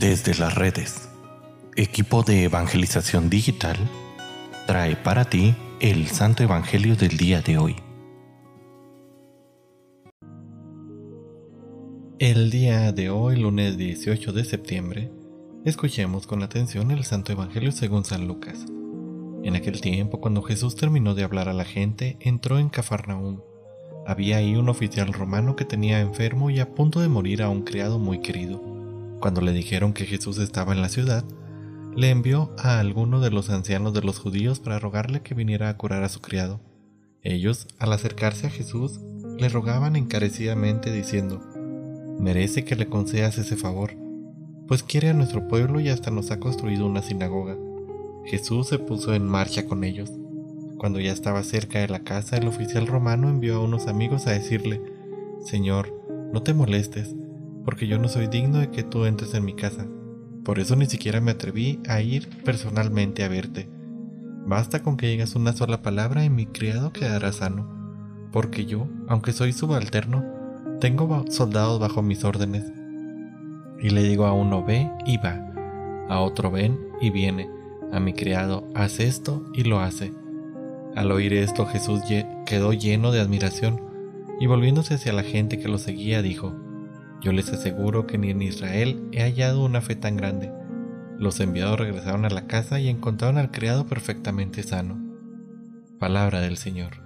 [0.00, 1.10] Desde las redes,
[1.76, 3.76] equipo de evangelización digital
[4.66, 7.76] trae para ti el Santo Evangelio del día de hoy.
[12.18, 15.10] El día de hoy, lunes 18 de septiembre,
[15.66, 18.64] escuchemos con atención el Santo Evangelio según San Lucas.
[19.44, 23.42] En aquel tiempo, cuando Jesús terminó de hablar a la gente, entró en Cafarnaúm.
[24.06, 27.64] Había ahí un oficial romano que tenía enfermo y a punto de morir a un
[27.64, 28.69] criado muy querido.
[29.20, 31.24] Cuando le dijeron que Jesús estaba en la ciudad,
[31.94, 35.76] le envió a alguno de los ancianos de los judíos para rogarle que viniera a
[35.76, 36.60] curar a su criado.
[37.22, 38.98] Ellos, al acercarse a Jesús,
[39.38, 41.42] le rogaban encarecidamente diciendo,
[42.18, 43.92] merece que le concedas ese favor,
[44.66, 47.58] pues quiere a nuestro pueblo y hasta nos ha construido una sinagoga.
[48.24, 50.10] Jesús se puso en marcha con ellos.
[50.78, 54.32] Cuando ya estaba cerca de la casa, el oficial romano envió a unos amigos a
[54.32, 54.80] decirle,
[55.44, 55.94] Señor,
[56.32, 57.14] no te molestes,
[57.64, 59.86] porque yo no soy digno de que tú entres en mi casa.
[60.44, 63.68] Por eso ni siquiera me atreví a ir personalmente a verte.
[64.46, 67.68] Basta con que digas una sola palabra y mi criado quedará sano,
[68.32, 70.24] porque yo, aunque soy subalterno,
[70.80, 72.64] tengo soldados bajo mis órdenes.
[73.80, 75.46] Y le digo a uno ve y va,
[76.08, 77.48] a otro ven y viene,
[77.92, 80.12] a mi criado haz esto y lo hace.
[80.96, 82.00] Al oír esto Jesús
[82.46, 83.80] quedó lleno de admiración
[84.40, 86.54] y volviéndose hacia la gente que lo seguía dijo,
[87.20, 90.50] Yo les aseguro que ni en Israel he hallado una fe tan grande.
[91.18, 94.98] Los enviados regresaron a la casa y encontraron al criado perfectamente sano.
[95.98, 97.02] Palabra del Señor.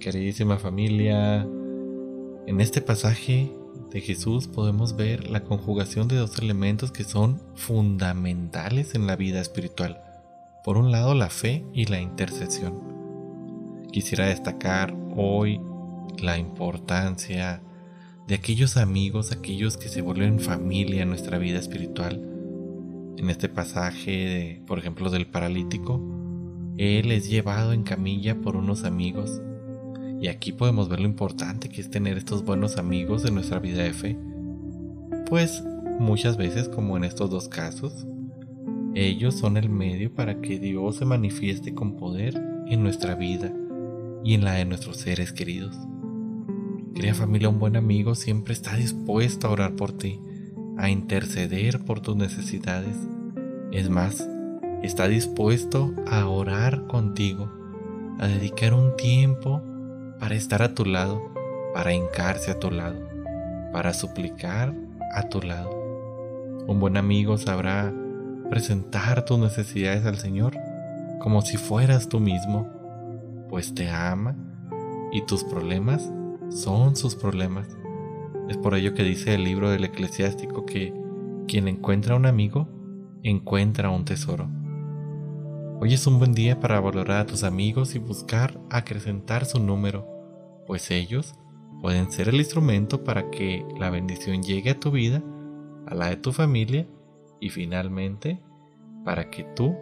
[0.00, 1.46] Queridísima familia,
[2.48, 3.52] en este pasaje
[3.92, 9.40] de Jesús podemos ver la conjugación de dos elementos que son fundamentales en la vida
[9.40, 10.02] espiritual.
[10.64, 12.80] Por un lado, la fe y la intercesión.
[13.92, 15.60] Quisiera destacar hoy
[16.18, 17.62] la importancia
[18.26, 22.22] de aquellos amigos, aquellos que se vuelven familia en nuestra vida espiritual.
[23.16, 26.00] En este pasaje, por ejemplo, del paralítico,
[26.76, 29.40] él es llevado en camilla por unos amigos
[30.20, 33.82] y aquí podemos ver lo importante que es tener estos buenos amigos en nuestra vida
[33.82, 34.16] de fe.
[35.28, 35.64] Pues
[35.98, 38.06] muchas veces, como en estos dos casos,
[38.94, 43.52] ellos son el medio para que Dios se manifieste con poder en nuestra vida
[44.22, 45.76] y en la de nuestros seres queridos.
[46.94, 50.20] Querida familia, un buen amigo siempre está dispuesto a orar por ti,
[50.76, 52.96] a interceder por tus necesidades.
[53.70, 54.28] Es más,
[54.82, 57.50] está dispuesto a orar contigo,
[58.18, 59.62] a dedicar un tiempo
[60.20, 61.22] para estar a tu lado,
[61.72, 63.00] para hincarse a tu lado,
[63.72, 64.74] para suplicar
[65.14, 65.70] a tu lado.
[66.66, 67.90] Un buen amigo sabrá
[68.50, 70.58] presentar tus necesidades al Señor
[71.20, 72.68] como si fueras tú mismo,
[73.48, 74.36] pues te ama
[75.10, 76.12] y tus problemas
[76.50, 77.68] son sus problemas.
[78.48, 80.92] Es por ello que dice el libro del eclesiástico que
[81.46, 82.68] quien encuentra un amigo,
[83.22, 84.48] encuentra un tesoro.
[85.80, 90.12] Hoy es un buen día para valorar a tus amigos y buscar acrecentar su número
[90.66, 91.34] pues ellos
[91.80, 95.22] pueden ser el instrumento para que la bendición llegue a tu vida,
[95.86, 96.86] a la de tu familia
[97.40, 98.40] y finalmente
[99.04, 99.74] para que tú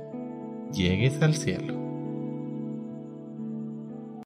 [0.72, 1.79] llegues al cielo.